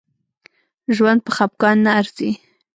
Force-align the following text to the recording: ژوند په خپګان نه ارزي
ژوند 0.95 1.19
په 1.25 1.31
خپګان 1.37 1.77
نه 1.85 1.91
ارزي 1.99 2.31